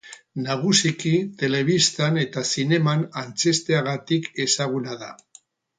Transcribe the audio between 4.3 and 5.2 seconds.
ezaguna da.